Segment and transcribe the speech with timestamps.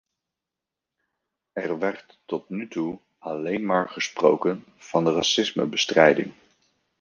[1.53, 6.31] Er werd tot nu toe alleen maar gesproken van racismebestrijding.